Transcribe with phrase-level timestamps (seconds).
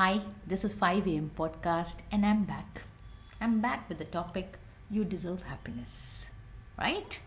[0.00, 1.30] Hi, this is 5 a.m.
[1.38, 2.84] podcast, and I'm back.
[3.38, 4.56] I'm back with the topic
[4.90, 6.24] You Deserve Happiness,
[6.78, 7.20] right?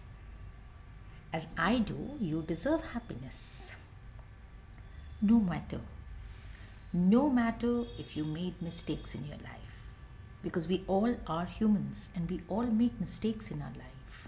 [1.32, 3.76] As I do, you deserve happiness.
[5.22, 5.82] No matter,
[6.92, 9.94] no matter if you made mistakes in your life,
[10.42, 14.28] because we all are humans and we all make mistakes in our life.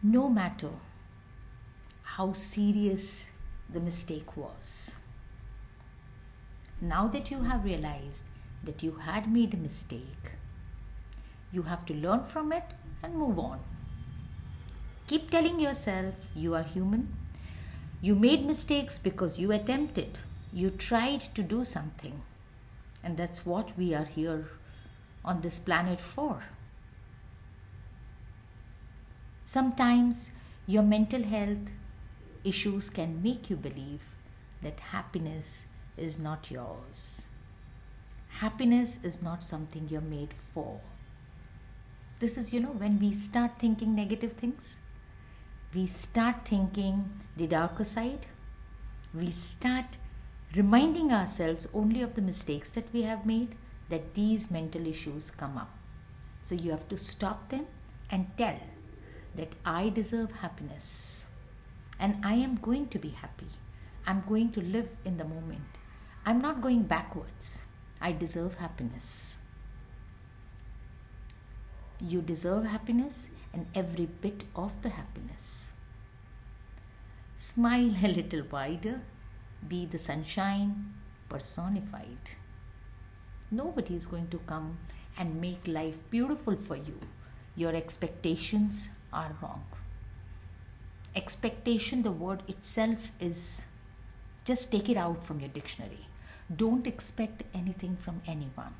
[0.00, 0.70] No matter
[2.02, 3.32] how serious
[3.68, 5.00] the mistake was
[6.80, 8.24] now that you have realized
[8.62, 10.32] that you had made a mistake,
[11.52, 12.64] you have to learn from it
[13.02, 13.60] and move on.
[15.06, 17.14] Keep telling yourself you are human.
[18.00, 20.18] You made mistakes because you attempted,
[20.52, 22.22] you tried to do something.
[23.02, 24.48] And that's what we are here
[25.24, 26.44] on this planet for.
[29.44, 30.32] Sometimes
[30.66, 31.70] your mental health
[32.44, 34.02] issues can make you believe
[34.62, 37.26] that happiness is not yours.
[38.40, 40.80] Happiness is not something you're made for.
[42.18, 44.80] This is, you know, when we start thinking negative things,
[45.74, 48.26] we start thinking the darker side,
[49.12, 49.98] we start
[50.54, 53.56] reminding ourselves only of the mistakes that we have made,
[53.88, 55.76] that these mental issues come up.
[56.44, 57.66] So you have to stop them
[58.10, 58.60] and tell
[59.34, 61.26] that I deserve happiness
[61.98, 63.48] and I am going to be happy.
[64.06, 65.78] I'm going to live in the moment.
[66.26, 67.64] I'm not going backwards.
[68.00, 69.38] I deserve happiness.
[72.00, 75.72] You deserve happiness and every bit of the happiness.
[77.34, 79.02] Smile a little wider.
[79.66, 80.94] Be the sunshine
[81.28, 82.30] personified.
[83.50, 84.78] Nobody is going to come
[85.18, 86.98] and make life beautiful for you.
[87.54, 89.64] Your expectations are wrong.
[91.14, 93.66] Expectation, the word itself is
[94.44, 96.06] just take it out from your dictionary.
[96.54, 98.74] Don't expect anything from anyone,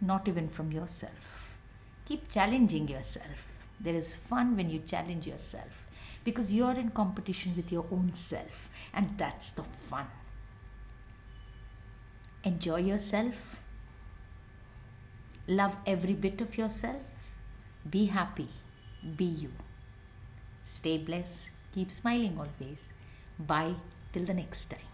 [0.00, 1.56] not even from yourself.
[2.06, 3.46] Keep challenging yourself.
[3.78, 5.86] There is fun when you challenge yourself
[6.24, 10.06] because you're in competition with your own self, and that's the fun.
[12.44, 13.62] Enjoy yourself.
[15.46, 17.02] Love every bit of yourself.
[17.88, 18.48] Be happy.
[19.16, 19.52] Be you.
[20.64, 21.50] Stay blessed.
[21.74, 22.88] Keep smiling always.
[23.38, 23.74] Bye
[24.12, 24.89] till the next time.